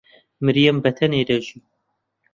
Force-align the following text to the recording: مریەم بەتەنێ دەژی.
مریەم 0.43 0.77
بەتەنێ 0.83 1.21
دەژی. 1.29 1.59